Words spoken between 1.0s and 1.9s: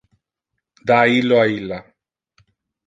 illo a illa.